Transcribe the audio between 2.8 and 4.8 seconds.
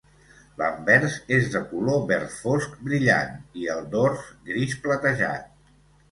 brillant i el dors gris